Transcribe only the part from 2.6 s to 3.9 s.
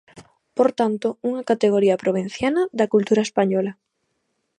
da cultura española.